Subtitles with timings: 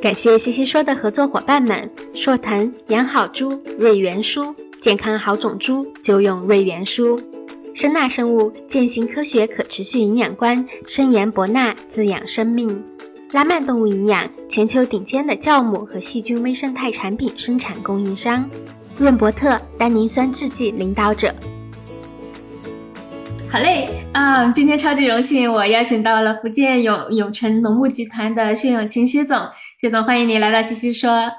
[0.00, 3.48] 感谢西西说的合作伙伴们：硕腾、养好猪、
[3.80, 7.18] 瑞元舒，健康好种猪就用瑞元舒。
[7.74, 12.80] 声纳生物践行科学可持续营养观，深研博纳滋养生命。
[13.32, 18.48] 拉曼动物营养，全球顶尖的酵母和细菌微生态产品生产供应商。
[18.96, 21.34] 润伯特单宁酸制剂领导者。
[23.50, 29.38] 好嘞，啊，今天超级荣幸，我邀请到了福建永永成农牧集团的薛永清薛总，
[29.80, 31.30] 薛总欢迎你来到西西说。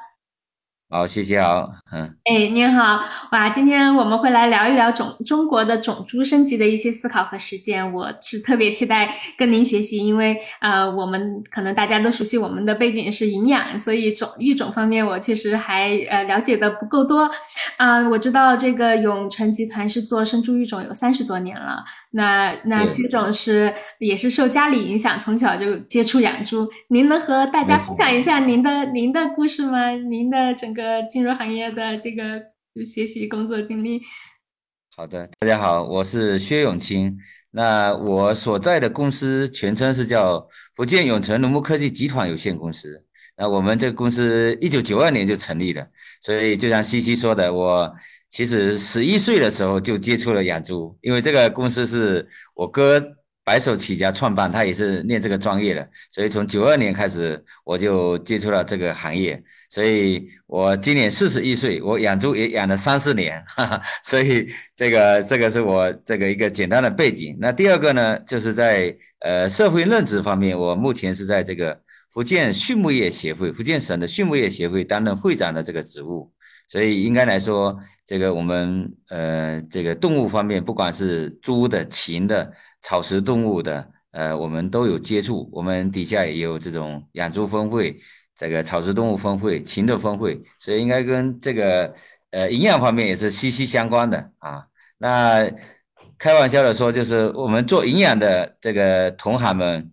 [0.89, 17.29] 好，谢谢啊，嗯，哎，您好，哇，今天我们会来聊一聊种中国的种猪升级的一些思考和实践，我是特别期待跟您学习，因为呃，我们可能大家都熟悉我们的背景是营养，所以种育种方面我确实还呃了解的不够多，
[17.77, 21.83] 啊，我知道这个永成集团是做生猪育种有三十多年了。
[22.11, 26.67] 那那薛总是也是受家里影响，从小就接触养猪。
[26.87, 29.91] 您能和大家分享一下您的您的故事吗？
[29.91, 32.41] 您的整个进入行业的这个
[32.83, 34.01] 学习工作经历？
[34.97, 37.15] 好的，大家好，我是薛永清。
[37.51, 43.05] 那我所在的公司全称是叫福建永成农牧科技集团有限公司。
[43.37, 45.87] 那我们这个公司一九九二年就成立了，
[46.21, 47.93] 所以就像西西说的，我。
[48.29, 53.03] 其实十一岁的时候就接触了养猪，因为这个公司是我哥
[53.43, 59.41] 白手起家创办，他也是念这个专业的，所以从九二年开始我就接触了这个行业。
[59.71, 67.37] 所以我今年四十一岁，我养猪也养了三四年，哈哈，所以这个这个是我这个一个简单的背景。
[67.39, 71.79] 那第二个呢，就是在呃社会任职方面，我目前是在这个
[72.11, 76.31] 福建畜牧业协会、福建省的畜牧业协会担任会长的这个职务。
[76.69, 85.49] 所以应该来说，这个我们呃，这个动物方面，不管是猪的、禽的、草食动物的，呃，我们都有接触。
[85.51, 87.99] 我们底下也有这种养猪分会、
[88.35, 91.93] 这个草食动物分会、禽的分会，所以应该跟这个
[92.31, 94.65] 呃营养方面也是息息相关的啊。
[94.99, 95.49] 那
[96.17, 99.89] 开玩笑的说，就是我们做营养的这个同行们，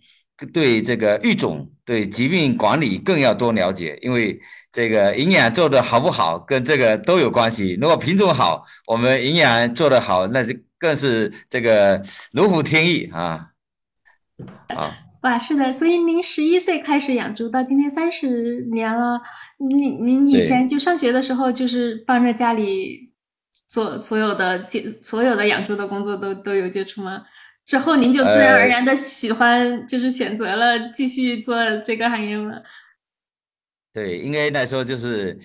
[0.53, 4.38] 对这个育种、对疾病管理更要多了解，因为。
[4.72, 7.78] 这个营养做的好不好，跟这个都有关系。
[7.80, 12.02] 如果品种好，我们营养做得好，那就更是这个
[12.32, 13.52] 如虎添翼啊！
[14.69, 19.18] 啊，哇，是的，所以您十一岁开始养猪，到今天三十年了。
[19.58, 23.10] 您您以前就上学的时候，就是帮着家里
[23.66, 27.22] 做所有的接所有的养猪的工作，都都有接触吗？
[27.66, 32.54] 之后您就自然而然的喜欢，就是选择了继续做这个行业吗？
[33.93, 35.37] 对，应该来说就是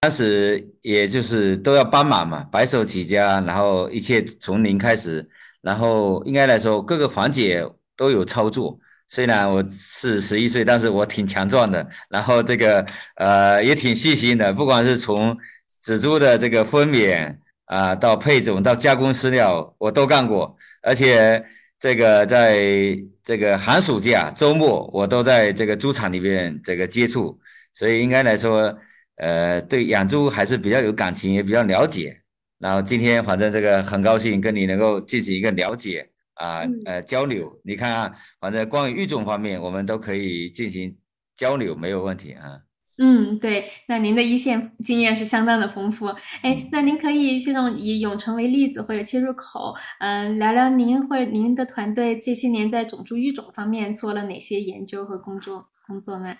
[0.00, 5.28] 当时也就是都要帮忙嘛，白手起家，然后一切从零开始，
[5.62, 8.78] 然后应该来说各个环节都有操作。
[9.08, 12.84] 虽然我是十一岁，但是我挺强壮的，然后这个
[13.16, 15.36] 呃也挺细心的，不管是从
[15.68, 17.36] 仔猪的这个分娩
[17.66, 20.56] 啊，到配种，到加工饲料，我都干过。
[20.82, 21.44] 而且
[21.84, 27.38] 这个在这个寒暑假、周末，我都在这个猪场里面这个接触。
[27.74, 28.74] 所以应该来说，
[29.16, 32.22] 呃，对养猪还是比较有感情，也比较了解。
[32.58, 37.54] 然后今天反正这个很高兴跟你能够进行一个了解啊，呃，交流。
[37.62, 40.96] 你看，啊反正关于育种方面，我们都可以进行
[41.36, 42.63] 交流，没有问题啊。
[42.98, 43.64] 嗯，对。
[43.88, 46.06] 那您的一线经验是相当的丰富。
[46.42, 56.36] 哎，那您可以这种以永成为例子或者切入口，嗯，聊聊您或者您的团队这些年在种猪育种方面做了哪些研究和工作工作吗？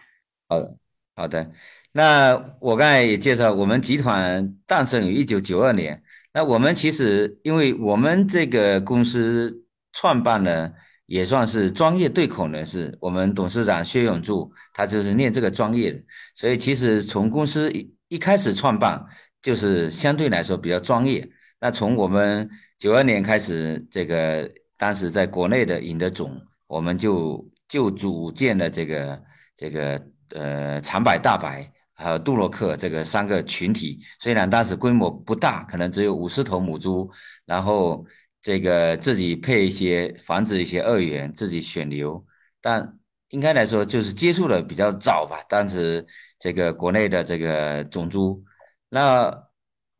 [0.49, 0.77] 好的。
[1.17, 1.49] 好的，
[1.93, 6.03] 那我刚才也介绍，我们集团诞生于一九九二年。
[6.33, 10.73] 那我们其实，因为我们这个公司创办呢，
[11.07, 12.97] 也算是专业对口人士。
[13.01, 16.03] 我们董事长薛永柱，他就是念这个专业的，
[16.35, 19.05] 所以其实从公司一一开始创办，
[19.43, 21.29] 就是相对来说比较专业。
[21.61, 22.49] 那从我们
[22.79, 29.23] 九二年开始，这个当时在国内的引的种，我们就就组建了这个
[29.57, 30.01] 这个。
[30.31, 37.09] 呃，长白、大白还有杜洛克这个三个群体，虽然当时规模不大，可能只有五十头母猪，
[37.45, 38.05] 然后
[38.45, 42.23] 这个自己配一些防止一些二源，自己选牛，
[42.61, 42.99] 但
[43.31, 45.39] 应该来说就是接触的比较早吧。
[45.49, 46.07] 当时
[46.39, 48.45] 这个国内的这个种猪，
[48.91, 49.33] 那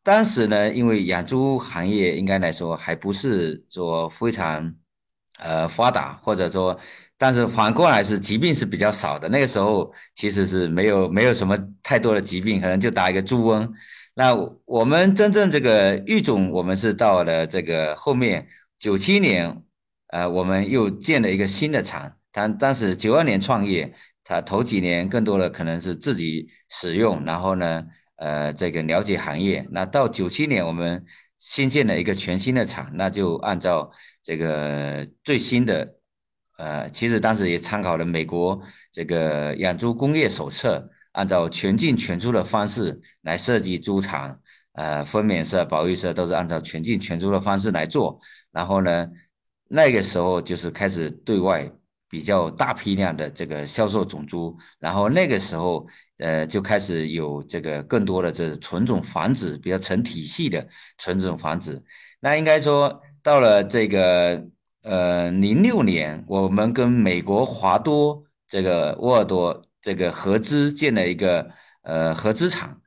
[0.03, 4.75] 当时呢，因为养猪行业应该来说还不是说非常
[5.39, 6.79] 呃发达，或者说。
[7.17, 13.71] 但是反过来是疾病是比较少的，那个时候其实是没有没有什么太多的疾病，可能就打一个猪瘟。
[14.15, 14.33] 那
[14.65, 18.47] 我们真正这个育种，我们是到了这个后面
[18.79, 19.63] 九七年，
[20.09, 22.17] 呃，我们又建了一个新的厂。
[22.31, 27.85] 当当时九二年创业，他头几年更多的可能是自己使用，然后呢，
[28.17, 29.67] 呃，这个了解行业。
[29.73, 31.05] 那到九七年我们
[31.41, 33.91] 新建了一个全新的厂，那就按照
[34.23, 35.97] 这个最新的，
[36.59, 38.61] 呃，其实当时也参考了美国
[38.93, 44.39] 这个养猪工业手册，按照全进全出的方式来设计猪场，
[44.75, 48.21] 呃，分娩舍、保育舍都是按照全进全出的方式来做。
[48.53, 49.09] 然后呢，
[49.69, 51.69] 那个时候就是开始对外
[52.09, 55.85] 比较大批量的这个销售种猪，然后那个时候。
[56.19, 60.65] 呃，就开始有这个更多的这纯种繁殖，比较成体系的
[60.97, 61.83] 纯种繁殖。
[62.21, 64.41] 那应该说，到了这个
[64.83, 71.51] 呃零六年，我们跟美国华多这个沃尔多这个合资建了一个
[71.83, 72.81] 呃合资厂，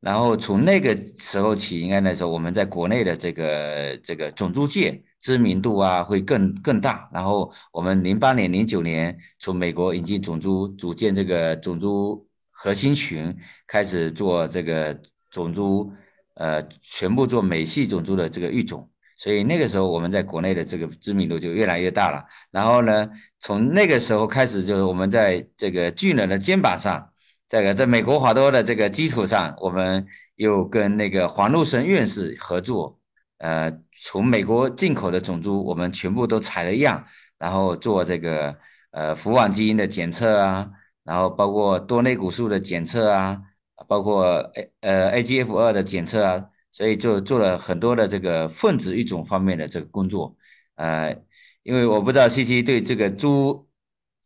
[0.00, 7.10] 然后从那个时候起，应该来说，我们在国内的这个这个种猪界知名度啊会更更大。
[7.12, 12.26] 然后我们零八年、零九年从美国引进种猪，组建这个种猪。
[12.56, 13.36] 核心群
[13.66, 14.98] 开始做这个
[15.30, 15.92] 种猪，
[16.34, 22.24] 呃，全部做美系种猪的这个育种，所以那个时候我们在国内的这个知名度就越来越大了。
[22.50, 23.08] 然后呢，
[23.40, 27.10] 从那个时候开始，就是我们在这个巨人的肩膀上，
[27.48, 30.06] 这个在美国华多的这个基础上，我们
[30.36, 32.98] 又跟那个黄禄生院士合作，
[33.38, 33.72] 呃，
[34.02, 37.02] 从美国进口的种猪，我们全部都采了样，
[37.38, 38.56] 然后做这个
[38.90, 40.70] 呃福网基因的检测啊。
[41.04, 43.38] 然后包括多内骨素的检测啊，
[43.86, 50.36] 包括 A 呃 AGF 二的检测啊，所以就做了很多的这个分子育种方面的这个工作。
[50.74, 51.14] 呃，
[51.62, 53.68] 因为我不知道西西对这个猪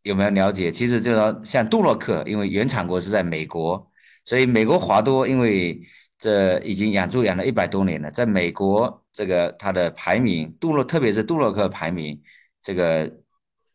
[0.01, 3.91] 有没有了解，其实就说像杜洛克，因为原产国是在美国，
[4.25, 5.79] 所以美国华多因为
[6.17, 12.19] 这已经养猪养了一百多年了，在美国这个它的排名，杜洛特别是杜洛克排名
[12.61, 13.09] 这个。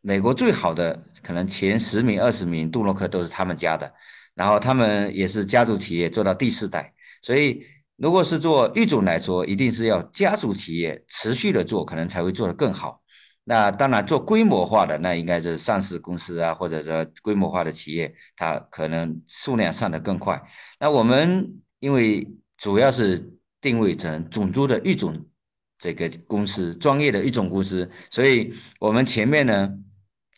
[0.07, 3.91] 美国最好的可能前十名、二十名杜洛克都是他们家的，
[4.35, 6.93] 然后他们也是家族企业做到第四代，
[7.23, 7.65] 所以
[7.97, 13.03] 如果是做育种来说，一定是要家族企业持续的做，可能才会做得更好。
[13.45, 20.43] 那当然做规模化的，那应该是上市公司啊，或者说规模化的企业，它可能数量上的更快。
[20.81, 22.27] 那我们因为
[22.57, 25.27] 主要是定位成种猪的育种
[25.79, 29.71] 这个公司，专业的育种公司，所以我们前面呢。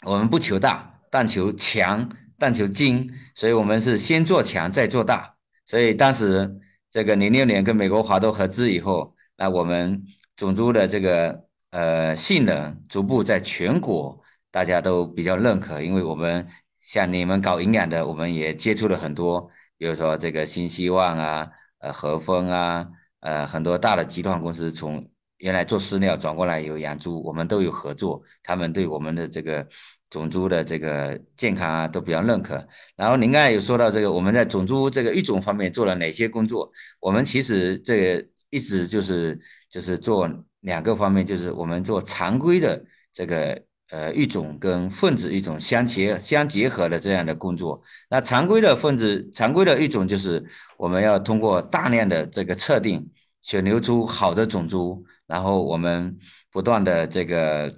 [0.02, 2.08] 我们不求大，但求强，
[2.38, 5.34] 但求精，所以我们是先做强，再做大。
[5.64, 6.54] 所以当时
[6.90, 10.02] 这个零六年跟美国华都合资以后，那我们
[10.36, 16.46] 种猪的这个呃性能逐步在全国大家都比较认可，因为我们
[16.80, 21.48] 像你们搞营养的，我们也接触了很多，比如说这个新希望啊，
[21.78, 22.88] 呃和风啊，
[23.20, 25.06] 呃很多大的集团公司从
[25.38, 29.66] 原来做饲料转过来有养猪，我们都有合作，他们对我们的这个。
[30.08, 32.66] 种猪的这个健康啊都比较认可。
[32.96, 36.70] 然后您刚才有说到这个，我们在种猪这个育种方面做了哪些工作？
[37.00, 39.38] 我们其实这个一直就是
[39.68, 40.28] 就是做
[40.60, 43.60] 两个方面，就是我们做常规的这个
[43.90, 47.82] 呃育种跟分子育种相结相结合的这样的工作。
[48.08, 50.44] 那常规的分子常规的育种就是
[50.76, 53.10] 我们要通过大量的这个测定，
[53.42, 56.16] 选留出好的种猪，然后我们
[56.52, 57.72] 不断的这个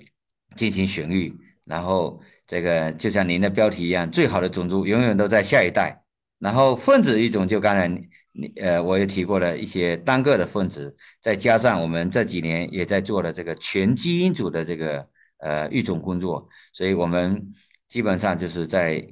[0.54, 1.34] 进行选育。
[1.68, 6.02] 然后这个就像您的标题一样，最好的种族永远都在下一代。
[6.38, 15.06] 然后分子育种就刚才你呃我也提过了一些单个的分子，再加上我们这几年也在做的这个全基因组的这个
[15.38, 17.52] 呃育种工作，所以我们
[17.88, 19.04] 基本上就是在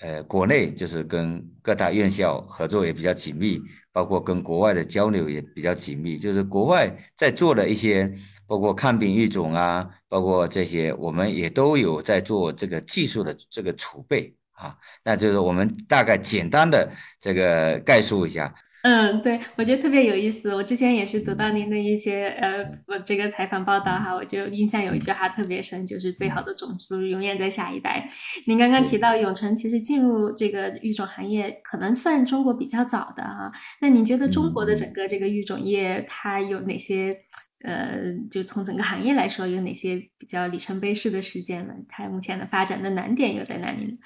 [0.00, 3.60] 呃国内就是跟各大院校合作也比较紧密，
[3.92, 8.12] 包括跟国外的交流也比较紧密，就是国外在做的一些。
[8.46, 14.76] 包括抗病育种啊，包括这些，我们也都有在做这个技术的这个储备啊。
[15.02, 18.54] 那就是我们大概简单的这个概述一下。
[18.84, 20.54] 嗯，对，我觉得特别有意思。
[20.54, 28.06] 我之前也是读到您的一些呃，我这个采访报道哈，我就印象有一句话特别深，就是最好的种子永远在下一代。
[28.46, 33.50] 您刚刚提到永成其实进入这个育种行业，可能算中国比较早的哈。
[33.80, 37.16] 那您觉得中国的整个这个育种业它有哪些？
[37.64, 41.72] 呃，就从整个行业来说，有哪些比较里程碑式的事件呢？
[41.88, 43.96] 它目前的发展的难点又在哪里呢？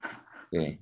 [0.50, 0.80] 对，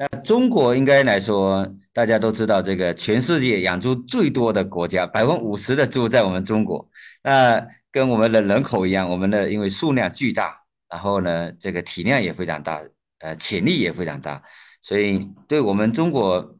[0.00, 6.88] 那中国应该来说，大家都知道，这个全世界养猪最多的国家，百分之五十的猪在我们中国。
[7.22, 12.80] 那跟我们的人口一样，我们的因为数量巨大，然后呢，这个体量也非常大，
[13.18, 14.42] 呃，潜力也非常大，
[14.80, 16.56] 所以对我们中国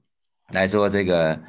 [0.50, 1.40] 来说，这个。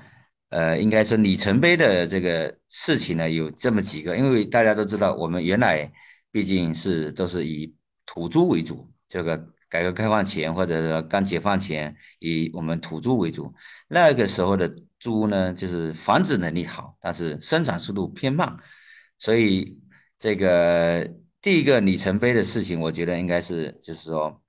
[0.51, 5.89] 呃，应该说里程碑的这个事情呢，有这么几个，因为大家都知道，我们原来
[6.29, 7.74] 毕竟是都是以
[8.05, 13.51] 土猪为主，这个改革开放前或者说刚解放前，以我们土猪为主。
[13.87, 18.57] 那个时候的猪呢，就是繁殖能力好，但是生产速度偏慢。
[19.17, 19.79] 所以
[20.19, 21.09] 这个
[21.41, 24.41] 第一个里程碑的事情，我觉得应该是就是说，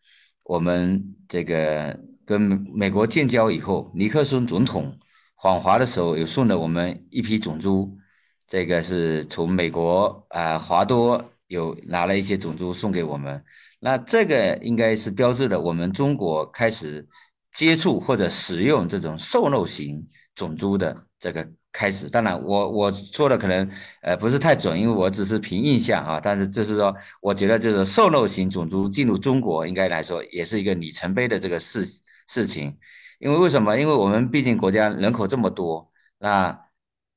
[0.43, 2.43] 我们这个跟
[2.75, 4.99] 美国建交以后，尼克松总统
[5.41, 7.97] 访华的时候，有送了我们一批种猪。
[8.49, 13.43] 这个是从美国啊华多有拿了一些种猪送给我们，
[13.85, 17.05] 那这个应该是标志的我们中国开始
[17.51, 22.09] 接触或者使用这种瘦肉型种猪的这个开始。
[22.09, 23.69] 当然，我我说的可能
[24.03, 26.21] 呃不是太准，因为我只是凭印象啊。
[26.23, 31.85] 但是就是说，我觉得就是瘦肉型种猪进入中国，应该来说也是一个里程碑的这个事
[32.29, 32.79] 事情。
[33.19, 33.77] 因为为什么？
[33.77, 36.59] 因为我们毕竟国家人口这么多，那。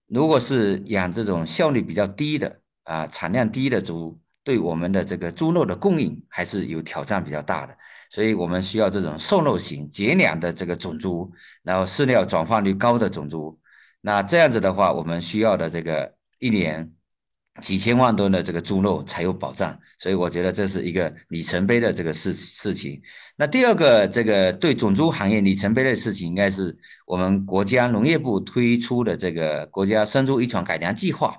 [0.07, 7.77] 如果是养这种效率比较低的啊，产量低的猪，对我们的这个猪肉的供应还是有挑战比较大的，
[8.09, 11.29] 所以我们需要这种瘦肉型、节粮的这个种猪，
[11.63, 13.59] 然后饲料转化率高的种猪。
[13.99, 16.89] 那这样子的话，我们需要的这个一年。
[17.61, 23.01] 几千万吨的这个猪肉才有保障，所以我觉得这是一个里程碑的这个事事情。
[23.37, 31.33] 那第二个这个对种猪行业里程碑的事情，应该是我们国家农业部推出的这个国家生猪遗传改良计划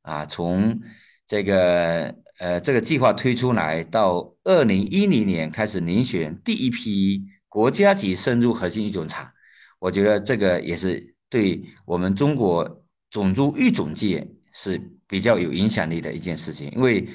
[0.00, 0.24] 啊。
[0.24, 0.80] 从
[1.26, 9.30] 这个呃这个计划推出来到二零一零年开始遴选第一批国家级生猪核心育种场，
[9.78, 14.80] 我觉得这个也是对我们中国种猪育种界是。
[15.10, 17.08] 比较有影响力的一件事情，因为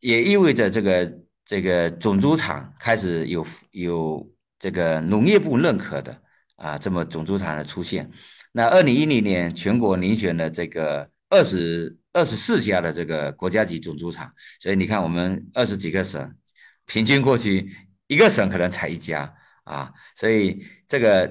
[0.00, 4.26] 也意味着这个这个种猪场开始有有
[4.58, 6.22] 这个农业部认可的
[6.56, 8.10] 啊，这么种猪场的出现。
[8.52, 16.34] 那二零一零年全国遴选了这个二十二十四家的这个国家级种猪场，所以你看我们二十几个省，
[16.86, 17.70] 平均过去
[18.06, 19.30] 一个省可能才一家
[19.64, 21.30] 啊，所以这个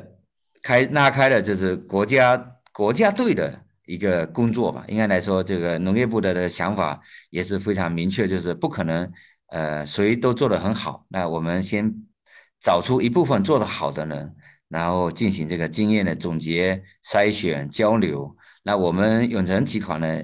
[0.62, 2.38] 开拉开了就是国家
[2.72, 3.62] 国家队的。
[3.86, 9.12] 一个工作吧，应该来说，这个农业部的的想法也是非常明确，就是不可能，
[9.48, 11.06] 呃，谁都做得很好。
[11.10, 11.94] 那我们先
[12.62, 14.34] 找出一部分做得好的人，
[14.70, 18.34] 然后进行这个经验的总结、筛选、交流。
[18.64, 20.22] 那我们永成集团呢，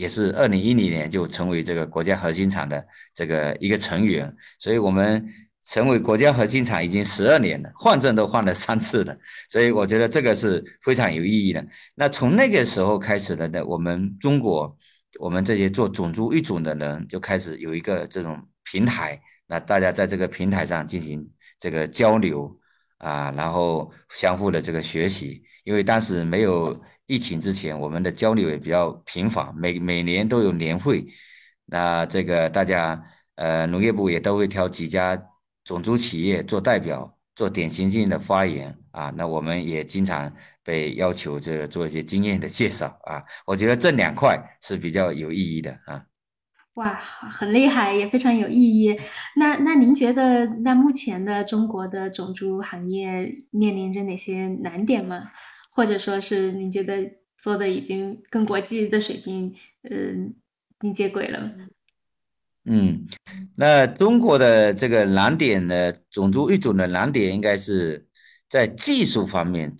[0.00, 5.28] 也是二零一零年就成为这个国家核心厂的这个一个成员，所以我们。
[5.62, 9.16] 成为国家核心厂已经十二年了，换证都换了三次了，
[9.48, 11.64] 所以我觉得这个是非常有意义的。
[11.94, 14.74] 那从那个时候开始的呢，我们中国，
[15.20, 21.30] 我们这些做种族育种的人就开始有一个这种平台，那大家在这个平台上进行
[21.60, 22.58] 这个交流
[22.98, 25.42] 啊，然后相互的这个学习。
[25.64, 31.06] 因为当时没有疫情之前，我们的交流也比较频繁，每每年都有年会，
[31.66, 33.02] 那这个大家
[33.34, 35.20] 呃农业部也都会挑几家。
[35.62, 40.32] 种族企业做代表做典型性的发言啊，那我们也经常
[40.64, 43.22] 被要求这个做一些经验的介绍啊。
[43.46, 46.02] 我觉得这两块是比较有意义的啊。
[46.80, 48.98] 哇，很厉害，也非常有意义。
[49.36, 55.30] 那那您觉得，那目前的中国的种猪行业面临着哪些难点吗？
[55.70, 57.04] 或者说是您觉得
[57.36, 59.54] 做的已经跟国际的水平，
[59.90, 60.34] 嗯，
[60.80, 61.52] 你接轨了？
[62.64, 63.06] 嗯，
[63.56, 68.08] 那中国的这个难点呢，种族育种的难点应该是
[68.48, 69.76] 在技术方面，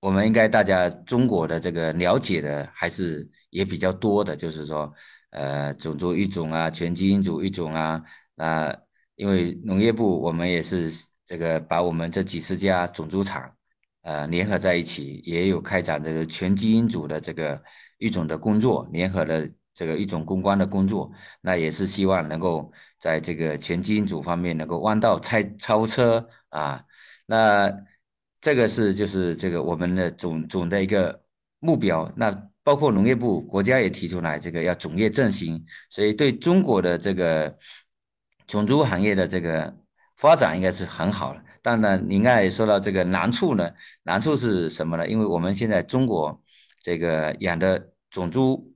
[0.00, 4.92] 我们应该大家中国的这个了解的还是也比较多的，就是说，
[5.32, 8.02] 呃，种族育种啊，全基因组育种啊，
[8.36, 8.74] 那
[9.16, 10.90] 因为农业部我们也是
[11.26, 13.54] 这个把我们这几十家种猪场，
[14.02, 17.62] 呃，联合在一起，也有开展这个全基因组的这个
[17.98, 19.50] 育种的工作，联合的。
[19.74, 21.10] 这个育种攻关的工作，
[21.40, 26.84] 那也是希望能够在这个全基因组方面能够弯道超超车啊。
[27.24, 27.72] 那
[28.38, 31.24] 这个是就是这个我们的总总的一个
[31.58, 32.12] 目标。
[32.16, 37.56] 那包括农业部国家也提出来，这个要种业振兴，所以对中国的这个
[38.46, 39.74] 种猪行业的这个
[40.16, 41.44] 发展应该是很好的。
[41.62, 43.70] 当然，您刚才也说到这个难处呢，
[44.02, 45.08] 难处是什么呢？
[45.08, 46.42] 因为我们现在中国
[46.82, 48.70] 这个养的种猪。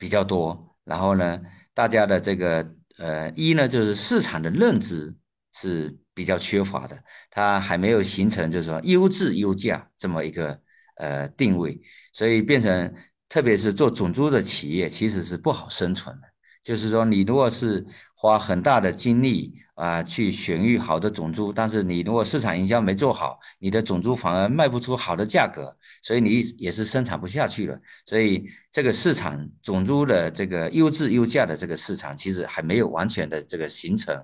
[0.00, 1.38] 比较多，然后呢，
[1.74, 2.66] 大家的这个
[2.96, 5.14] 呃，一呢就是市场的认知
[5.52, 6.98] 是比较缺乏的，
[7.30, 10.58] 它还没有形成就是说优质优价这么一个
[10.96, 11.78] 呃定位，
[12.14, 12.94] 所以变成
[13.30, 16.28] 特别是做种猪的企业其实是不好生存的。
[16.62, 27.80] 就是说，你如果是花很大的精力啊去选育好的种猪，但是你如果市场营销没做好，你的种猪反而卖不出好的价格，所以你也是生产不下去了。
[28.04, 34.14] 所以这个市场种猪的这个优质优价的这个市场，其实还没有完全的这个形成。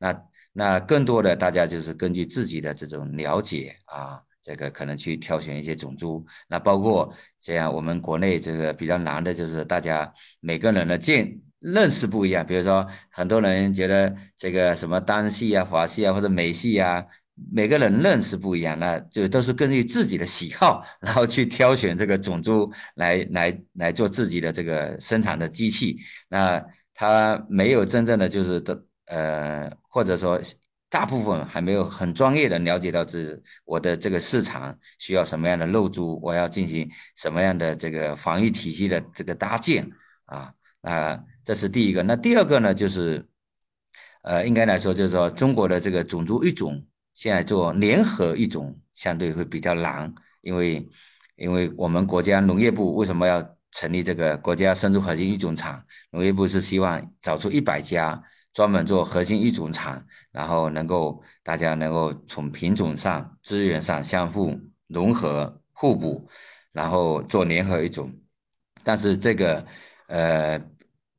[0.00, 0.22] 那
[0.52, 6.24] 那更多的大家就是根据自己的这种了解啊，这个可能去挑选一些种猪。
[6.46, 12.46] 那包括这样，我们国内这个比较难的就是大家每个人的见认识不一样。
[12.46, 17.04] 比如说，很多人觉得这个什么单系啊、法系啊或者美系啊，
[17.52, 25.98] 每个人认识不一样，那就都是根据自己的喜好，然后去挑选这个种猪来来来做自己的这个生产的机器。
[26.28, 28.84] 那他没有真正的就是的。
[29.08, 30.42] 呃，或者说，
[30.88, 39.90] 大部分还没有很专业的了解到这我的这个市场需要什么样的肉猪，我要进行什么样的这个防御体系的这个搭建
[40.26, 42.04] 啊，那这是第一个。
[42.04, 43.28] 那第二个呢，就是
[44.22, 50.88] 呃，应该来说就是说，中国的这个种猪育种现在做联合育种相对会比较难，因为
[51.34, 55.84] 因为我们国家农业部为什么要成立这个国家生猪核心育种场？
[56.10, 58.22] 农业部是希望找出一百家。
[58.56, 66.26] 专门做核心育种场，然后能够大家能够从品种上、资源上相互融合互补，
[66.72, 68.10] 然后做联合育种。
[68.82, 69.62] 但是这个
[70.06, 70.58] 呃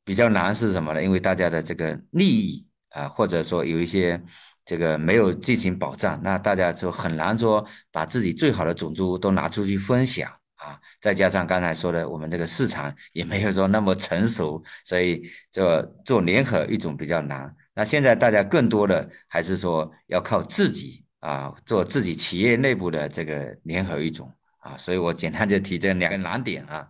[0.02, 1.00] 比较难是什么呢？
[1.00, 4.20] 因为大家的这个利益啊，或者说有一些
[4.64, 10.28] 这个没有进行保障，那大家就很难说把自己最好的种猪都拿出去分享。
[10.58, 15.22] 啊，再加上刚才说的，我们这个市场也没有说那么成熟，所以
[15.52, 17.54] 做做联合一种比较难。
[17.74, 24.76] 那现在大家更多的还是说要靠自己啊，做自己企业内部的这个联合一种啊。
[24.76, 26.88] 所以我简单就提这两个难点啊。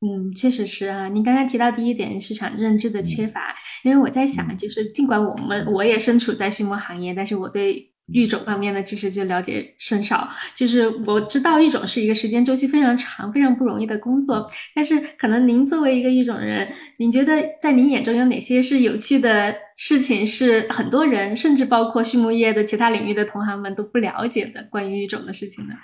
[0.00, 1.08] 嗯，确实是啊。
[1.08, 3.54] 您刚才提到第一点，市场认知的缺乏，
[3.84, 7.91] 因为我在想，就是尽管我们我也身处在畜牧行业，但是我对。
[8.12, 14.50] 育种方面的知识就了解甚少，就是我知道育种是一个时间周期非常长、非常不容易的工作。
[14.74, 25.74] 但是，可能您作为一个育种人，您觉得在您眼中有哪些是有趣的事情，是很多人，甚至包括畜牧业的其他领域的同行们都不了解的关于育种的事情呢？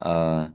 [0.00, 0.52] 呃，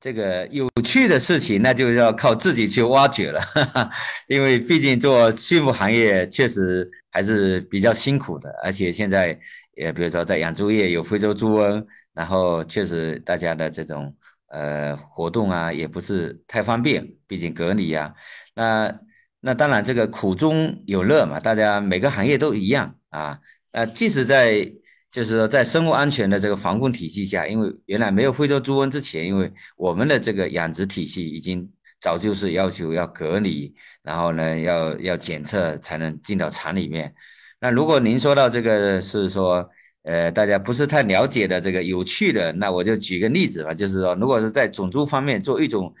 [0.00, 3.40] 这个有趣的事情，那就要靠自己去挖掘了，
[4.26, 6.90] 因为毕竟做畜牧行业确实。
[7.12, 9.36] 还是比较辛苦的，而且现在
[9.74, 11.84] 也比如说在养猪业有非洲猪瘟，
[12.14, 14.14] 然后确实大家的这种
[14.46, 18.14] 呃活动啊也不是太方便，毕竟隔离呀。
[18.54, 18.96] 那
[19.40, 23.40] 那当然这个苦中有乐嘛，大家每个行业都一样啊。
[23.72, 24.72] 那，即使在
[25.10, 31.70] 就是说在生物安全的这个防控体系下，因为原来没有非洲猪瘟之前，因为我们的这个养殖体系已经。
[32.02, 37.14] 早就是要求要隔离，然后呢，要要检测才能进到厂里面。
[37.60, 39.68] 那如果您说到这个是说，
[40.04, 45.94] 呃，大家不是太了解的这个有趣的，那我就举个例子吧，就是说，如果是在种猪方面做一种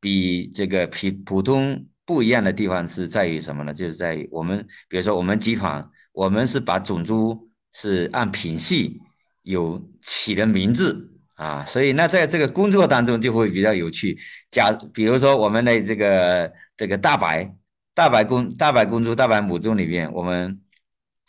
[0.00, 3.74] 比这个比普通不一样的地方是在于什么呢？
[3.74, 7.43] 就是在于我们，比如说我们集团，我们是把种猪
[7.74, 8.98] 是按品系
[9.42, 11.10] 有起的名字。
[11.34, 14.16] 啊，所以那在这个工作当中就会比较有趣。
[14.52, 17.52] 假比如说我们的这个这个大白
[17.92, 20.60] 大白公大白公猪大白母猪里面，我们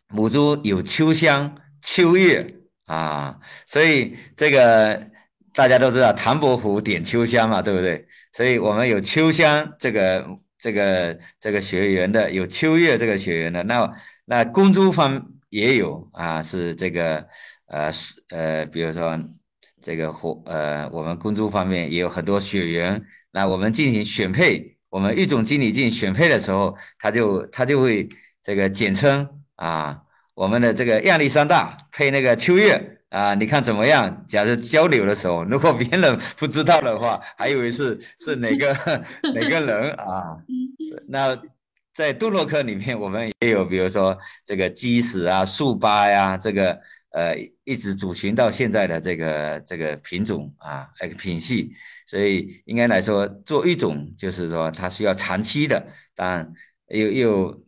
[0.09, 2.39] 母猪有秋香秋月
[2.85, 5.09] 啊，所以这个
[5.55, 8.07] 大家都知道唐伯虎点秋香嘛，对不对？
[8.31, 10.23] 所以我们有秋香这个
[10.59, 13.91] 这个这个学员的，有秋月这个学员的，那
[14.25, 17.25] 那公猪方也有啊，是这个
[17.67, 19.17] 呃是呃，比如说。
[19.81, 28.09] 这个或呃，我们工作方面也有很多血缘，那我们进行选配，我们育种经理进行选配的时候，他就他就会
[28.41, 30.01] 这个简称啊，
[30.33, 34.25] 我们的这个亚历山大配那个秋月啊，你看怎么样？
[34.27, 38.73] 假设交流的时候，如果别人不知道的话，还以为是是哪个
[39.35, 40.35] 哪个人啊？
[41.07, 41.39] 那
[41.95, 46.79] 在杜洛克里面，我们也有，比如说这个基石啊、速八呀，这个。
[47.15, 51.71] 呃，一直组群到现在的这个这个品种啊，那个品系，
[52.05, 55.81] 所以应该来说做育种，就是说它需要长期的，
[56.13, 56.51] 但
[56.89, 57.63] 又又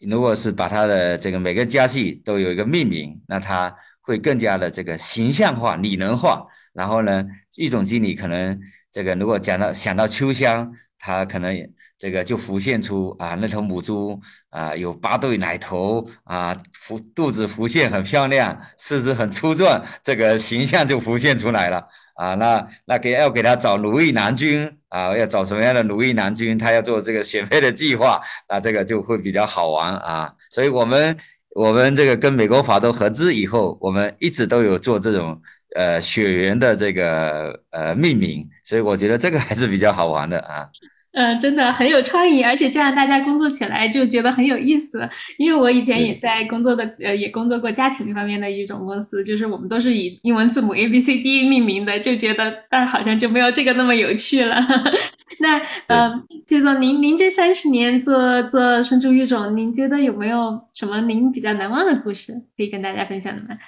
[0.00, 6.46] 如果是把它的这个每个家系都有一个命名，那它会更加的这个形象化、拟人化。
[6.74, 7.24] 然后呢，
[7.56, 8.60] 育种经理可能
[8.92, 11.68] 这个如果讲到想到秋香，他可能也。
[12.00, 22.34] 这个就浮现出啊，那头母猪啊，有八对奶头啊，浮肚子浮现很漂亮，四肢很粗壮，这个形象就浮现出来了啊。
[22.36, 26.56] 那那给要给他找奴役男君啊，要找什么样的奴役男君？
[26.56, 30.32] 他要做这个选配的计划，那这个就会比较好玩啊。
[30.48, 31.14] 所以我们
[31.54, 35.38] 我们这个跟美国法都合资以后，我们一直都有做这种
[35.76, 40.66] 呃血缘的这个呃命名，所以我觉得这个还是比较好玩的啊。
[41.12, 45.08] 嗯，真的很有创意，而且这样大家工作起来就觉得很有意思。
[45.38, 54.56] 因为我以前也在工作的，呃，也工作过家禽方面的一种公司，就是我们都是以英文字母 A B C D 命名的，就觉得，但好像就没有这个那么有趣了。
[55.40, 63.58] 那，呃，谢总，您您这三十年做做生猪育种，您觉得有没有什么您比较难忘的故事可以跟大家分享的呢？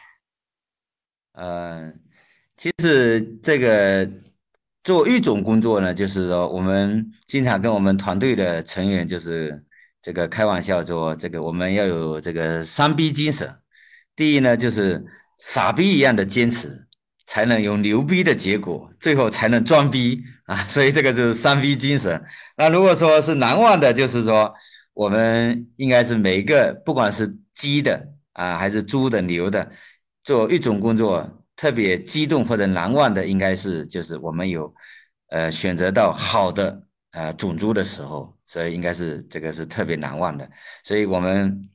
[1.33, 1.93] 呃，
[2.57, 4.09] 其实这个。
[4.85, 9.65] 做育种工作呢，就是说我们经常跟我们团队的成员就是
[10.01, 13.49] 这个开玩笑说，这个我们要有这个三逼精神。
[14.17, 15.05] 第一呢，就是
[15.39, 16.87] 傻逼一样的坚持，
[17.27, 20.65] 才能有牛逼的结果，最后才能装逼啊。
[20.67, 22.21] 所以这个就是三逼精神。
[22.57, 24.53] 那如果说是难忘的，就是说
[24.95, 29.71] 我们应该是每个，不管是鸡的啊，还是猪的、牛的，
[30.25, 31.39] 做育种工作。
[31.63, 34.75] 特别激动或者难忘的，应该是就是我们有，
[35.29, 40.51] 呃，选择到好的呃种猪的时候，所以应该是这个是特别难忘的。
[40.83, 41.71] 所以我们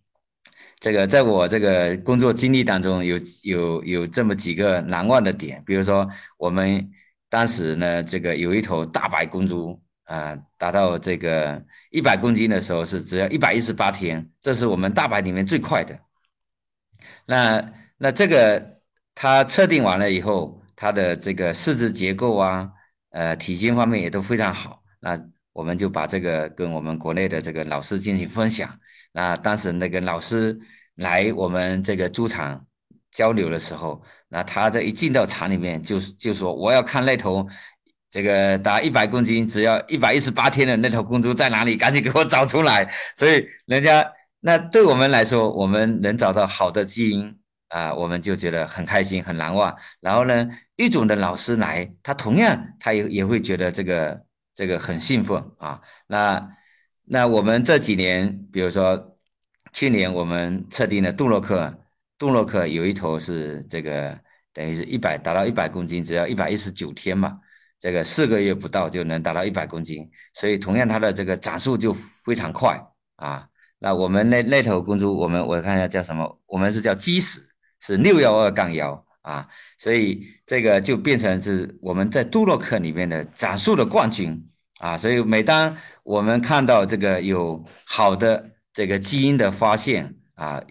[0.82, 6.06] 这个在我这个工作经历当中，有有有这么几个难忘的点，比如说
[6.38, 6.91] 我们
[7.30, 15.97] 当时呢，这个有一头大白公猪啊，达到这个一百公斤的时候是只要一百一十八天，这是我们大白里面最快的。
[17.26, 18.76] 那那这个。
[19.20, 22.70] 它测定完了以后，它的这个四肢结构啊，
[23.10, 24.84] 呃，体型方面也都非常好。
[25.00, 25.20] 那
[25.54, 28.70] 我们就把这个跟我们国内的这个老师进行分享。
[29.12, 30.56] 那当时那个老师
[30.98, 32.64] 来我们这个猪场
[33.10, 34.00] 交流的时候，
[34.30, 37.44] 那他这一进到厂里面就就说我要看那头
[38.12, 42.88] 这个打一百公斤，只要一百一十八天的那头公猪在哪里，赶紧给我找出来。
[43.16, 44.08] 所以人家
[44.42, 47.36] 那对我们来说，我们能找到好的基因。
[47.70, 49.76] 啊，我们就觉得很开心，很难忘。
[50.00, 55.82] 然后呢，育种的老师来，他同样他也也会觉得这个这个很兴奋啊。
[56.08, 56.50] 那
[57.04, 59.18] 那我们这几年，比如说
[59.74, 61.74] 去年我们测定了杜洛克，
[62.18, 64.18] 杜洛克有一头是这个
[64.54, 67.38] 等于是一百达到一百公斤，只要一百一十九天嘛，
[67.80, 72.82] 这个四个月不到就能达到一百公斤，所以同样它的这个长速就非常快
[73.18, 73.48] 啊。
[73.80, 77.47] 那我们那那头公猪，我们我看一下叫什么，我们是叫基石。
[77.88, 79.47] 是六幺二杠幺啊，
[79.78, 84.45] 所以这个就变成是我们在杜洛克里面的展速的冠军
[84.80, 84.97] 啊。
[84.97, 85.73] 所以每当
[86.04, 90.62] 我们看到这个有好的这个基因的发现啊，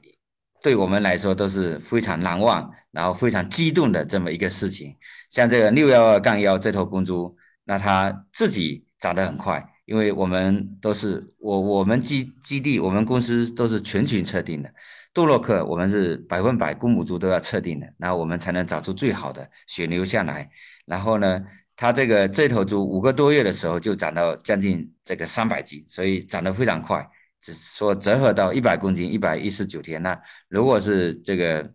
[0.63, 4.95] 对我们来说都是非常难忘，然后非常激动的这么一个事情。
[5.31, 14.71] 像这个六幺二杠幺这头公猪，那它自己长得很快，因为我们都是我我们基基地我们公司都是全群测定的。
[15.17, 20.47] 杜洛克，我们是百分百公母猪都要测定的，然后我们才能找出最好的血流下来。
[20.85, 21.43] 然后呢，
[21.75, 27.09] 它这个这头猪五个多月的时候就长到将近这个三百斤，所以长得非常快。
[27.41, 30.03] 只说折合到一百公斤，一百一十九天。
[30.03, 31.73] 那如果是这个。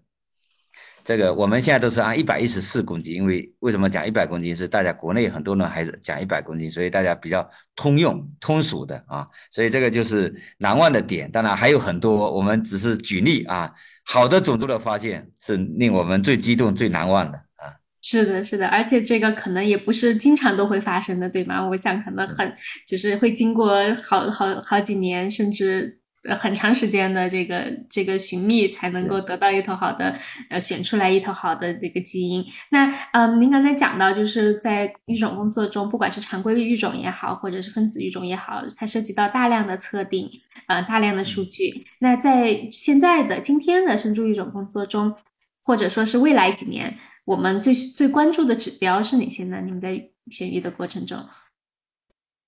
[1.04, 11.30] 这个我们现在都是按一百一十四公斤，因为为什么讲一百公斤是大家国内很多人还是讲一百公斤，所以大家比较通用通俗的啊，所以这个就是难忘的点。
[11.32, 13.72] 当然还有很多，我们只是举例啊。
[14.04, 17.74] 好的种族的发现是令我们最激动、最难忘的啊。
[18.02, 21.68] 是的，是的，而且这个可能也不是经常都会发生的，对吗？
[21.70, 22.54] 我想可能很
[22.88, 23.72] 就是会经过
[24.04, 26.01] 好好好几年，甚至。
[26.24, 30.16] 呃，很长时间的这个这个寻觅，才能够得到一头好的，
[30.50, 32.46] 呃，选出来一头好的这个基因。
[32.70, 40.30] 那，嗯，您刚才讲到，就是在育种工作中，不管是常规的育种也好，或者是分子育种也好，它涉及到大量的测定，
[40.68, 41.88] 呃，大量的数据。
[42.00, 45.16] 那在现在的今天的生猪育种工作中，
[45.64, 49.60] 或者说是未来几年，我们最最关注的指标是哪些呢？
[49.62, 51.18] 你们在选育的过程中，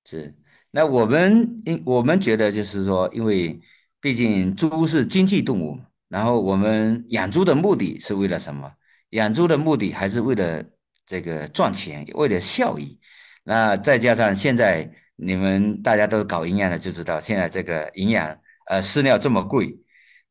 [0.05, 0.35] 是。
[0.75, 3.61] 那我们因我们觉得就是说，因为
[4.01, 8.73] 毕竟猪是经济动物，然后我们养猪的目的是为了什么？
[9.11, 10.63] 养猪的目的还是为了
[11.05, 12.99] 这个赚钱，为了效益。
[13.43, 19.77] 那再加上现在你们大家都搞营养的，就知道现在这个营养呃饲料这么贵，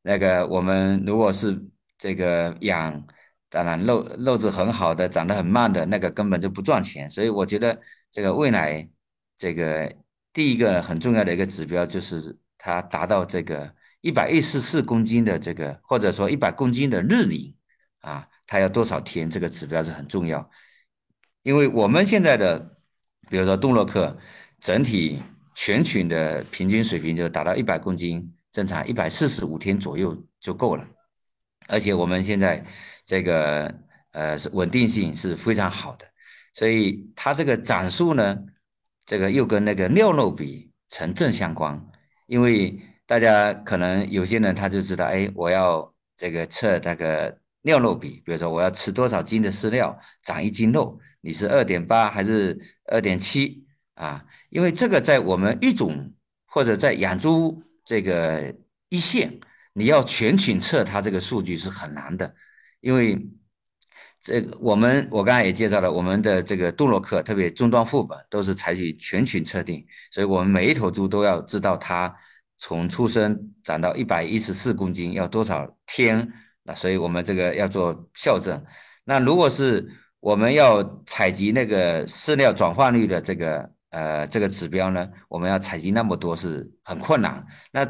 [0.02, 1.56] 那个我们如果是
[1.96, 3.06] 这个养，
[3.48, 7.08] 当然肉肉质很好的，长得很慢的那个根本就不赚钱。
[7.08, 8.88] 所以我觉得这个未来
[9.38, 10.01] 这个。
[10.32, 17.54] 第一个很重要的一个指标就是它达到这个一百一十四公斤的这个，或者说一百公斤的日龄
[18.00, 19.28] 啊，它要多少天？
[19.28, 20.50] 这个指标是很重要，
[21.42, 22.58] 因为我们现在的，
[23.28, 24.16] 比如说杜洛克，
[24.58, 25.22] 整体
[25.54, 30.86] 全群的平均水平就达到一百公斤，正常一百四十五天左右就够了，
[31.68, 32.64] 而且我们现在
[33.04, 33.72] 这个
[34.12, 36.06] 呃是稳定性是非常好的，
[36.54, 38.38] 所以它这个长速呢。
[39.04, 41.80] 这个又跟那个尿肉比成正相关，
[42.26, 54.24] 因为大家可能有些人他就知道，哎，我要这个测那个尿肉比，比如说我要吃多少斤的饲料长一斤肉，你是二点八还是二点七啊？
[54.50, 56.12] 因为这个在我们育种
[56.46, 58.54] 或者在养猪这个
[58.88, 59.38] 一线，
[59.72, 62.34] 你要全群测它这个数据是很难的，
[62.80, 63.18] 因为。
[64.22, 72.14] 这个我们我刚才也介绍了，我们的这个杜洛克，特别终端副本都是采取全群测定，所以我们每一头猪都要知道它
[72.56, 76.32] 从出生长到一百一十四公斤要多少天，
[76.62, 78.64] 那所以我们这个要做校正。
[79.02, 87.44] 那如果是我们要采集那个饲料转换率的这个呃这个指标呢，我们要采集那么多是很困难。
[87.72, 87.84] 那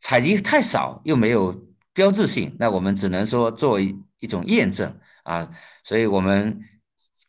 [0.00, 1.54] 采集太少又没有
[1.92, 4.92] 标志性，那我们只能说作为一种验证。
[5.26, 5.50] 啊，
[5.82, 6.56] 所以我们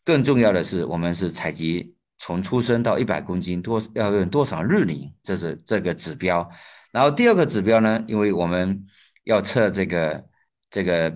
[0.05, 6.47] 更重要的是，我们是采集从出生到一百公斤多要用多少日龄，这是这个指标。
[6.91, 8.86] 然后第二个指标呢，因为我们
[9.23, 10.23] 要测这个
[10.69, 11.12] 这个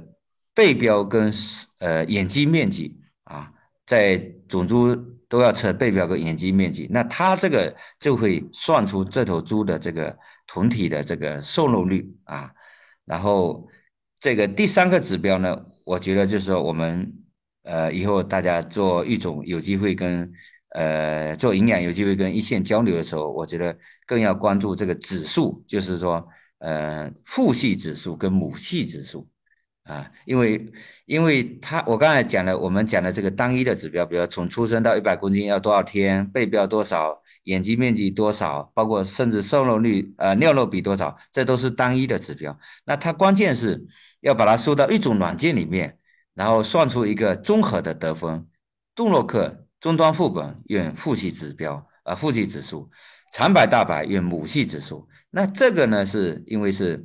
[0.55, 1.31] 背标跟
[1.77, 3.53] 呃眼肌面积啊，
[3.85, 4.17] 在
[4.49, 4.95] 种猪
[5.29, 10.17] 都要测背标跟眼肌面积，那它这个就会算出这头猪的这个
[10.47, 12.51] 酮体的这个瘦肉率啊。
[13.05, 13.69] 然后
[14.19, 15.63] 这个第三个指标呢？
[15.91, 17.11] 我觉得就是说，我们
[17.63, 20.31] 呃以后大家做育种有机会跟
[20.69, 26.25] 呃做营养有机会跟一线交流的时候，我觉得更要关注这个指数，就是说
[26.59, 29.27] 呃父系指数跟母系指数
[29.83, 30.65] 啊，因为
[31.07, 42.57] 因为他我刚才讲了，我们讲的这个单一的指标，比如从出生到一百公斤要多少天，背标多少，眼肌面积多少，包括甚至瘦肉率呃尿肉比多少，这都是单一的指标。
[42.85, 43.85] 那它关键是。
[44.21, 45.97] 要把它输到一种软件里面，
[46.35, 48.47] 然后算出一个综合的得分。
[48.93, 52.87] 杜洛克终端副本用父系指标，呃，父系指数；
[53.33, 55.09] 长白大白用母系指数。
[55.31, 57.03] 那这个呢，是因为是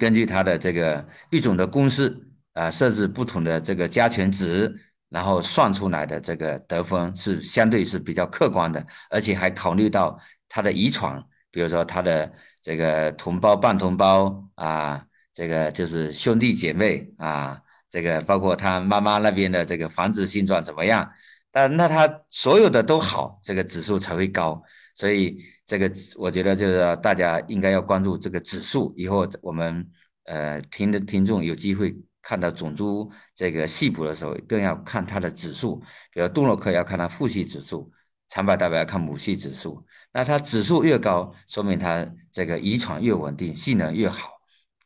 [0.00, 2.12] 根据它的这个育种的公式
[2.54, 4.76] 啊，设置不同的这个加权值，
[5.12, 15.06] 然后算出来的这个得分是相对是比较客观的，而且还考虑到他的遗传，比如说他的这个同胞、半同胞啊。
[15.34, 21.10] 这个就是兄弟姐妹啊，这个包括他妈妈那边的这个繁殖性状怎么样？
[21.50, 24.62] 但那他所有的都好，这个指数才会高。
[24.94, 28.92] 所以这个我觉得就是大家应该要关注这个指数。
[28.94, 29.90] 以后我们
[30.24, 35.82] 呃听的听众有机会看到种猪这个细谱的时候，更要看它的指数。
[36.12, 37.92] 比如杜洛克要看它父系指数，
[38.28, 39.84] 长白代表要看母系指数。
[40.12, 44.30] 那它指数越高，说明它这个遗传越稳定，性能越好。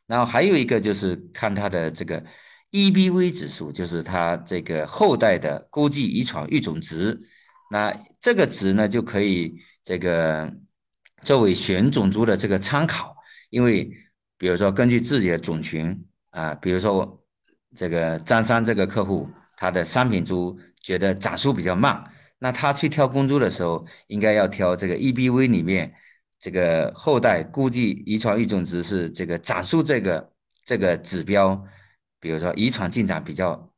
[0.07, 2.23] 然后还有一个就是看它的这个
[2.71, 7.21] EBV 指数，就是它这个后代的估计遗传育种值。
[7.69, 10.49] 那这个值呢，就可以这个
[11.23, 13.13] 作为选种猪的这个参考。
[13.49, 13.91] 因为
[14.37, 17.21] 比如说根据自己的种群啊，比如说
[17.77, 22.03] 这个张三这个客户，他的商品猪觉得长速比较慢，
[22.39, 25.93] 那他去挑公猪的时候，应该要挑这个 EBV 里面。
[26.39, 30.31] 这个后代估计遗传育种值是这个长速这个
[30.65, 31.59] 这个指标，
[32.19, 33.73] 比如说遗传进展比较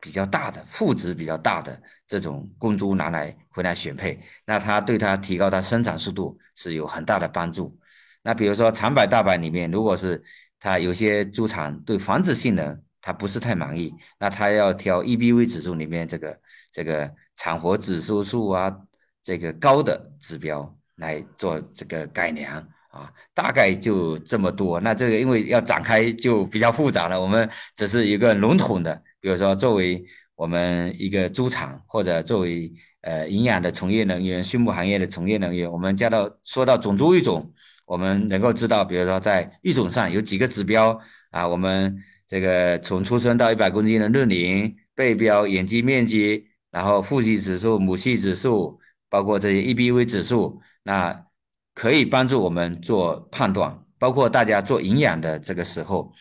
[0.00, 7.74] 比较大的负值比较大的这种公猪拿来回来选配，那它对它提高它生长速度是有很大的帮助。
[8.22, 10.22] 那比如说长白大白里面，如果是
[10.60, 16.40] 它有些猪场对繁殖性能他不是太满意，那他要挑 EBV 指数里面这个
[16.72, 18.74] 这个产活指数数啊
[19.22, 20.74] 这个高的指标。
[20.98, 22.56] 来做这个改良
[22.92, 24.78] 啊，大概就这么多。
[24.78, 30.04] 那这个因为要展开就比较复杂了，我们只是一个笼统的，比如说作为
[30.36, 37.52] 我们一个猪场或者作为呃营养的从业人员、畜牧行业的从业人员，我们加到说到种猪育种，
[37.86, 40.96] 我们能够知道，比如说在育种上有几个指标
[41.30, 50.60] 啊，我们这个从出生到一百公斤的日龄、背标、眼肌面积，然后父系指数、母系指数，包括这些 EBV 指数。
[50.82, 51.26] 那
[51.74, 56.12] 可以帮助我们做判断，包括大家做营养的这个时候，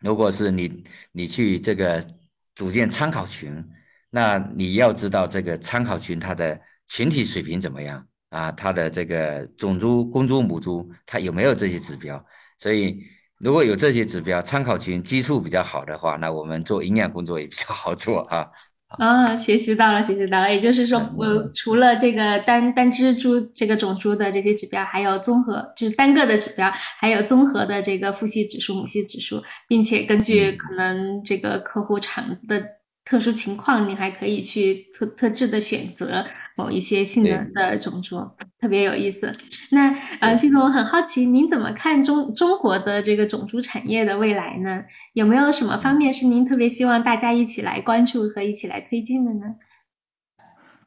[0.00, 2.06] 如果是你你去这个
[2.54, 3.64] 组建参考群，
[4.10, 8.52] 那你要知道这个参考群它的群体水平怎么样啊？
[8.52, 12.24] 它的这个种猪、公猪、母猪，它有没有这些指标？
[12.58, 13.02] 所以
[13.38, 18.48] 如果有这些指标，参考群基数比较好的话，那我们做营养工作也比较好做啊。
[18.98, 20.50] 啊，学习到了，学习到了。
[20.50, 32.64] 也就是说，我除了这个单单只猪这个种猪的这些指标，还有综合，就是单个的指标，还有综合的这个父系指数、母系指数，并且根据可能这个客户场的
[33.04, 36.24] 特殊情况，你还可以去特特制的选择。
[36.58, 38.16] 某一些性能的种族，
[38.60, 39.32] 特别有意思。
[39.70, 44.82] 那呃，谢总，我很好奇，您怎么看中中国的这个种族产业的未来呢？
[45.12, 49.54] 有没有什么方面是您特别希望大家一起来关注和一起来推进的呢？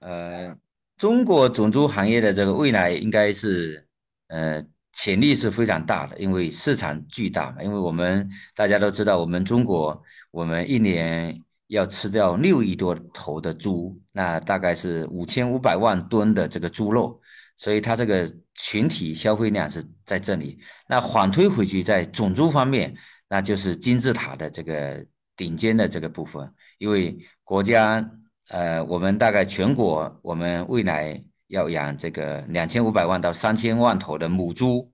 [0.01, 0.55] 呃，
[0.97, 3.87] 中国种族行业的这个未来应该是
[4.27, 4.63] 呃。
[4.93, 7.63] 潜力是非常大的，因为市场巨大嘛。
[7.63, 9.99] 因为我们大家都知道，我们中国
[10.31, 17.19] 我们一年要吃掉六亿多头的猪，那大概是五千五百万吨的这个猪肉，
[17.57, 20.59] 所以它这个群体消费量是在这里。
[20.87, 22.95] 那反推回去，在种猪方面，
[23.27, 25.05] 那就是金字塔的这个
[25.35, 28.11] 顶尖的这个部分，因为国家
[28.49, 31.23] 呃，我们大概全国我们未来。
[31.51, 34.89] 要养这个两千五百万到三千万头的母猪，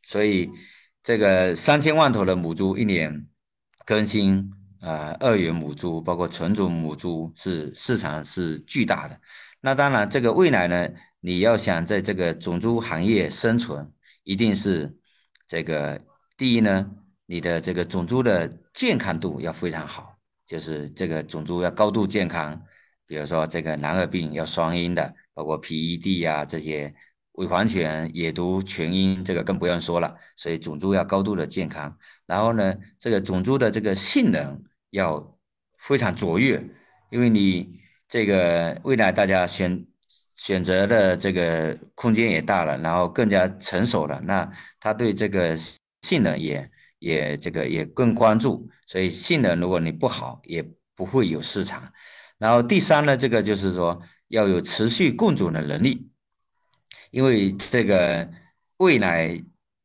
[0.00, 0.50] 所以
[1.02, 3.28] 这个三千万头的母猪一年
[3.84, 4.50] 更新，
[4.84, 9.18] 呃，二元母猪包括纯种母猪是市场是巨大的。
[9.60, 10.88] 那当然，这个未来呢，
[11.20, 13.90] 你要想在这个种猪行业生存，
[14.24, 14.94] 一定是
[15.48, 15.98] 这个
[16.36, 16.90] 第一呢，
[17.24, 22.62] 你的这个种猪的健康度要非常好，就是这个种猪要高度健康，
[23.06, 25.14] 比如说这个蓝耳病要双阴的。
[25.36, 26.94] 包括 PED 呀这些
[27.32, 30.14] 伪环犬、野毒、全阴，这个更不用说了。
[30.36, 34.62] 所以种猪要高度的健康，然后呢，这个种猪的这个性能
[34.94, 35.38] 要
[35.78, 36.62] 非常卓越，
[37.10, 39.86] 因为你这个未来大家选
[40.36, 45.56] 选择的这个空间也大了，然后更加成熟了，那他对这个
[46.02, 51.92] 性能也也这个也更关注，所以性能如果你不好，也不会有市场。
[52.38, 54.00] 然后第三呢，这个就是说。
[54.28, 56.10] 要有持续共种的能力，
[57.12, 58.28] 因为这个
[58.78, 59.38] 未来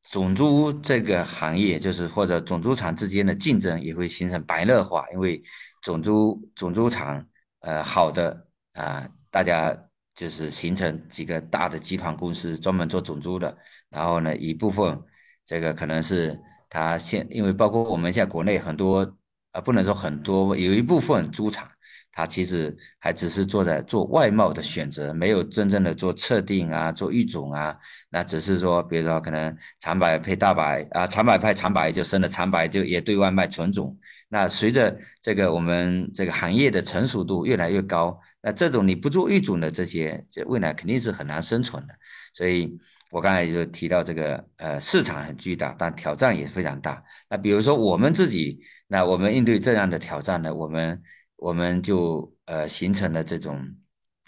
[0.10, 5.42] 种猪这个行业，就是或者种猪场之间的竞争也会形成白热化，因为
[5.84, 7.24] 种猪种猪场
[7.60, 9.76] 呃好的啊，大家
[10.16, 13.56] 就是形成几个大的集团公司专门做种猪的，
[13.90, 15.00] 然后呢一部分
[15.46, 19.16] 这个可能是他现因为包括我们现在国内很多
[19.52, 21.70] 啊不能说很多，有一部分猪场。
[22.12, 27.78] 他其实还只是做在做外贸的选择，没有真正的做测定啊，做育种啊。
[28.10, 33.98] 那只是说，比如说可能长白配大白啊，长白配长白就生了长白，就也对外卖纯种。
[34.28, 41.94] 那随着这个我们这个行业的成熟度越来越高，那这种你不做育种的这些，这未来肯定是很难生存的。
[42.34, 42.78] 所以
[43.12, 47.02] 我刚才就提到这个，呃，市场很巨大，但挑战也非常大。
[47.30, 51.02] 那比如说我们自己，那我们应对这样的挑战呢，我们。
[51.40, 53.66] 我们就呃形成了这种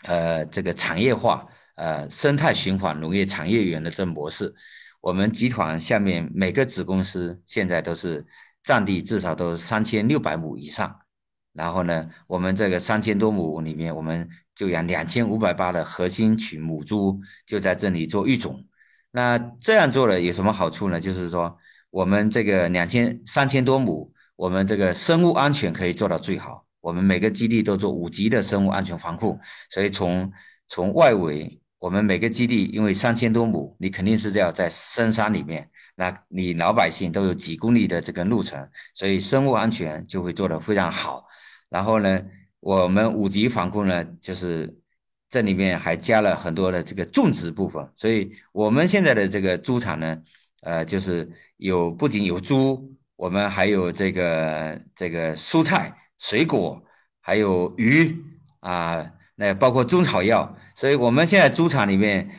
[0.04, 1.46] 呃这个产业化
[1.76, 4.54] 呃生态循环农业产业园的这模式。
[5.02, 8.26] 我们集团下面每个子公司现在都是
[8.64, 11.00] 占地至少都三千六百亩以上。
[11.54, 18.66] 然后呢，我们这个三千多亩里面，我们就养两千五百八的核心群母猪，就在这里做育种。
[19.12, 21.02] 那这样做了有什么好处呢？
[21.02, 21.58] 就是说，
[21.90, 26.66] 我们这个两千三千多亩，我们这个生物安全可以做到最好。
[26.82, 29.40] 我们每个基地都做五级的生物安全防护，
[29.70, 30.32] 所以从
[30.68, 41.24] 从外围，我们每个基地因为三千多亩，你肯定是要在深山里面，那你老百姓都有几公里的这个路程，所以生物安全就会做得非常好。
[41.70, 42.22] 然后呢，
[42.60, 44.76] 我们五级防护呢，就是
[45.30, 50.18] 这里面还加了很多的这个种植部分，所以我们现在的这个猪场呢，
[50.62, 55.96] 呃，就是有不仅有猪，我们还有这个这个蔬菜。
[56.22, 56.82] 水果
[57.20, 58.16] 还有鱼
[58.60, 59.06] 啊，
[59.36, 62.30] 那包括中草药，所以我们现在猪场里面，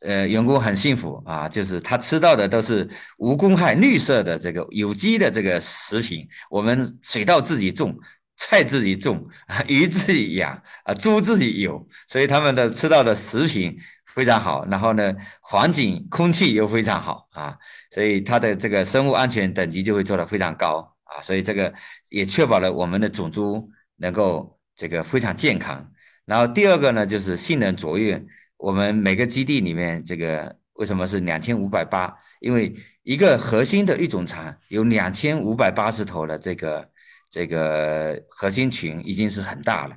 [0.00, 6.26] 呃，员工很幸福啊，就是他吃到的都是无公害、绿色的这个有机的这个食品。
[6.48, 7.98] 我们水稻自己种，
[8.36, 9.26] 菜自己种，
[9.66, 13.76] 鱼自己养啊，猪自己有，所以他们的吃到的食品
[14.14, 14.64] 非常好。
[14.66, 17.58] 然后呢，环境空气又非常好啊，
[17.90, 20.93] 所以它的这个生物安全等级就会做得非常高。
[21.14, 21.72] 啊，所以这个
[22.10, 25.90] 也确保了我们的种猪能够这个非常健康。
[26.24, 28.22] 然后第二个呢，就是性能卓越。
[28.56, 32.12] 我们每个基地里面，这个为什么是两千五百八？
[32.40, 36.90] 因为一个核心的育种场有两千五百八十头的这个
[37.30, 39.96] 这个核心群，已经是很大了。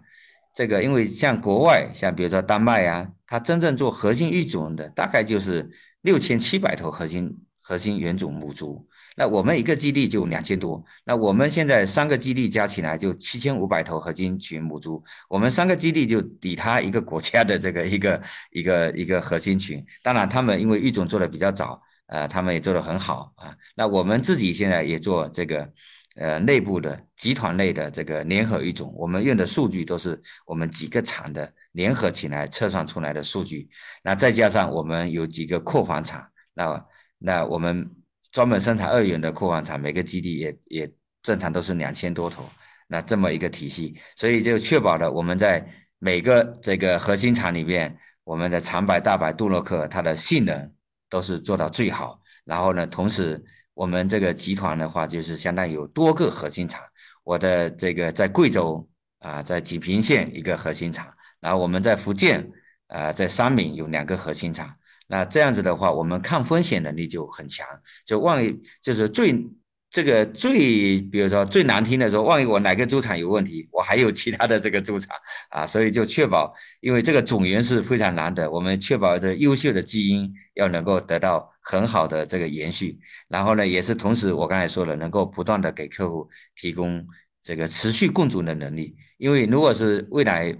[0.53, 5.70] 这个因为像国外，像比如说丹麦啊，它真正做核心育种的大概就是
[6.01, 8.86] 六千七百头核心核心原种母猪。
[9.18, 19.84] 那我们一个基地就两千多，那我们现在三个基地加起来就七千五百头合金群母猪，我们三个基地就抵他一个国家的这个一个一个一个核心群。
[20.03, 23.55] 当然，他们因为育种做的比较早，呃，他们也做的很好啊。
[23.76, 25.68] 那我们自己现在也做这个，
[26.15, 33.68] 呃内部的集团内的这个联合育种，我们用的数据都是我们几个厂的联合起来测算出来的数据。
[34.03, 36.86] 那再加上我们有几个扩繁厂，那
[37.18, 37.89] 那我们
[38.38, 42.47] 专门生产二元的扩繁场，每个基地也也正常都是两千多头。
[42.88, 45.67] 那这么一个体系，所以就确保了我们在
[45.97, 50.71] 每个这个核心厂里面，我们的长白、大白、杜洛克它的性能
[51.09, 52.21] 都是做到最好。
[52.45, 56.79] 然后呢，同时我们这个集团的话，就是相当于有多个核心厂。
[57.23, 62.47] 我的这个在贵州啊，在济平县一个核心厂，然后我们在福建
[62.85, 64.71] 啊，在三明有两个核心厂。
[65.08, 67.66] 那这样子的话，我们抗风险能力就很强。
[68.05, 69.47] 就万一就是最。
[69.89, 75.16] 这个最，比如说最难听的说，万一我哪个猪场有问题，我还有其他的这个猪场
[75.49, 82.99] 啊，所以就确保，因为这个种源是非常难的，我们确保这优秀的基因要能够得到很好的这个延续，
[83.30, 87.08] 然后呢，也是同时我刚才说了，能够不断的给客户提供
[87.41, 90.53] 这个持续供种的能力，因为如果是未来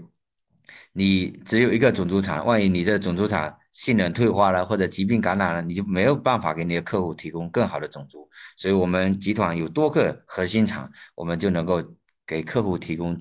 [0.92, 8.28] 你只有一个种猪场，万一你的种猪场，性能退化了或者疾病感染了，你就没有办法给你的客户提供更好的种族。
[8.56, 11.80] 所以，我们集团有多个核心厂，我们就能够
[12.26, 13.16] 给客户提供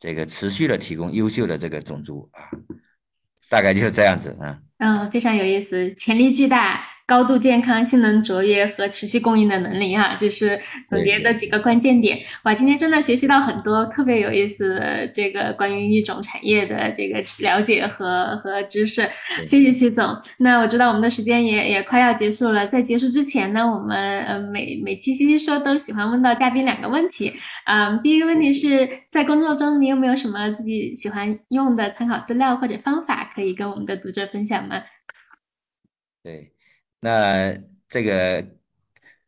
[0.00, 2.42] 这个持续的提供优秀的这个种族啊，
[3.48, 4.58] 大概就是这样子啊。
[4.78, 6.84] 嗯，非常有意思，潜力巨大。
[7.06, 12.18] 高度健康、性能卓越和持续供应的能力，哈，这是总结的几个关键点。
[12.44, 19.08] 哇，今天真的学习到很多特别有意思的这个关于育种产业的这个了解和和知识。
[19.46, 20.16] 谢谢徐总。
[20.38, 27.34] 那我知道我们的时间也也快要结束了，在结束之前呢，我们呃每每期西西说都喜欢问到嘉宾两个问题。
[27.66, 34.82] 嗯，第一个问题是在工作中你有没有什么自己喜欢用的参考资料或者方法可以跟我们的读者分享吗？
[36.22, 36.51] 对。
[37.04, 37.52] 那
[37.88, 38.46] 这个，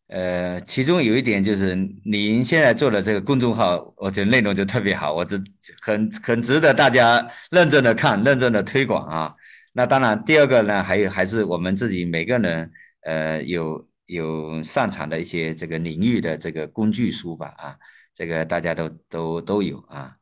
[0.07, 5.37] 呃，其中有一点就是您现在做的这个公众号，我觉得内容就特别好，我这
[5.83, 9.35] 很很值得大家认真的看，认真的推广啊。
[9.73, 12.71] 那当然，第二个呢，还有还是我们自己每个人，
[13.01, 17.77] 呃，有有擅长的一些这个领域的这个工具书吧啊，
[18.15, 20.15] 这个大家都都都有啊。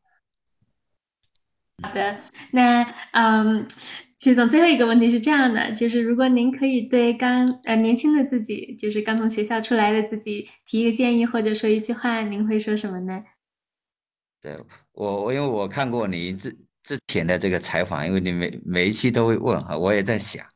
[1.83, 2.19] 好的，
[2.51, 2.83] 那
[3.13, 3.69] 嗯。
[4.23, 13.21] 徐总，最后一个问题是这样的，就是如果您可以对刚呃年轻的自己，就是刚从学校出来的自己提一个建议，或者说一句话，您会说什么呢？
[14.41, 14.57] 对
[14.93, 20.47] 我，我因为我看过你之之前的这个采访，因为你每每一期都会问哈，我也在想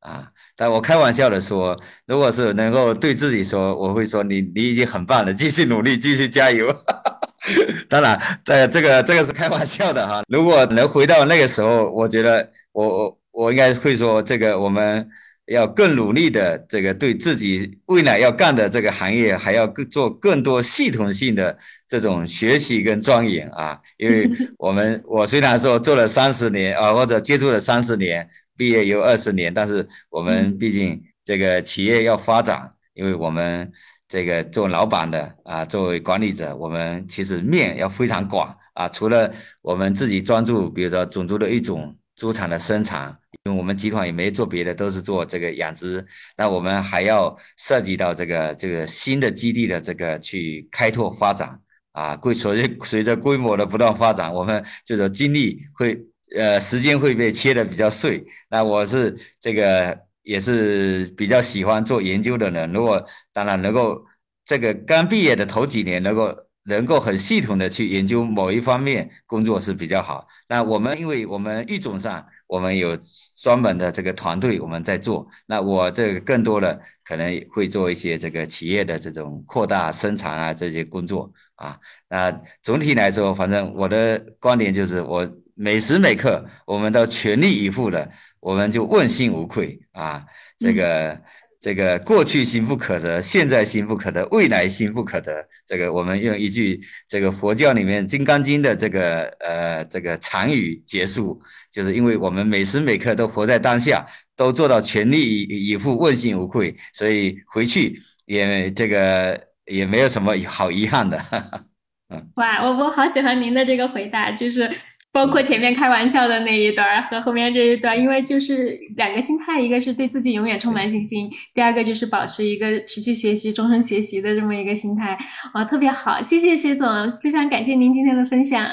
[0.00, 6.74] 啊，但我开玩笑的说，如果是能够对自己说，我会说你你已经很棒了，继续努力，继续加油。
[7.88, 10.22] 当然，在，这个这个是开玩笑的哈。
[10.28, 15.08] 如果能回到那个时候，我觉得我我我应该会说，这个我们
[15.46, 21.56] 要更努力的，这个对自己未来要干的这个行业，还要更做更多系统性的
[21.88, 23.80] 这种学习跟钻研啊。
[23.96, 33.70] 因为 我们我虽然说做了三十年啊，或者接触了三十年，毕业有二十年，但是我们毕竟这个企业要发展，因为我们。
[34.12, 38.88] 这个做老板的啊，作为管理者，我们其实面要非常广啊。
[38.88, 43.08] 除了我们自己专注，比如说种族的一种猪场的生产，
[43.44, 46.04] 因为我们集团也没做别的，都是做这个养殖。
[46.36, 51.58] 那我们还要涉及到这个这个新的基地的这个去开拓发展
[51.92, 52.14] 啊。
[52.14, 55.98] 规随随着规模的不断发展，我们就说精力会
[56.36, 58.22] 呃时间会被切的比较碎。
[58.50, 59.98] 那我是这个。
[60.22, 63.02] 也是比较喜欢做研究的人，如果
[63.32, 64.04] 当然能够
[64.44, 70.26] 这个刚毕业的头几年能够能够很系统的去研究某一方面工作是比较好。
[70.48, 72.96] 那我们因为我们育种上我们有
[73.36, 81.78] 专门的这个团队我们在做，那我这个更多的可能会做一些这个企业的这种扩大生产啊这些工作啊。
[82.08, 82.30] 那
[82.62, 88.10] 总体来说，反正我的观点就是我每时每刻我们都全力以赴的。
[88.40, 90.24] 我们就问心无愧啊！
[90.58, 91.20] 这个
[91.60, 95.46] 这个过去心不可得，现在心不可得，未来心不可得。
[95.66, 101.38] 这个我们用一句这个佛教里面《金刚经》的这个呃这个禅语结束，
[101.70, 111.22] 就是因为我们每时每刻都活在当下，都做到全力以以赴，问心无愧，所以回去也这个也没有什么好遗憾的。
[112.08, 114.70] 嗯，哇，我我好喜欢您的这个回答，就是。
[115.12, 125.18] 包括前面开玩笑的那一段和后面这一段，因为就是两个心态，一个是对自己永远充满信心，第二个就是保持一个持续学习、终身学习的这么一个心态，
[125.54, 126.88] 哇，特别好，谢谢薛总，
[127.22, 128.64] 非常感谢您今天的分享。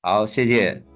[0.00, 0.93] 好，谢谢。